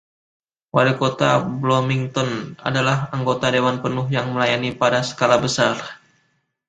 [0.75, 1.29] Walikota
[1.61, 2.31] Bloomington
[2.67, 5.75] adalah anggota dewan penuh yang melayani pada skala besar.